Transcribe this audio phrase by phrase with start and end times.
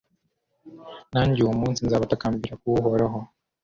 [1.13, 3.19] nanjye uwo munsi nzabatakambira kuri uhoraho